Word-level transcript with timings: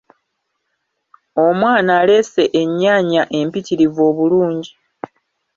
Omwana 1.45 1.91
aleese 2.01 2.43
ennyaanya 2.61 3.23
empirtirivu 3.39 4.01
obulungi. 4.09 4.71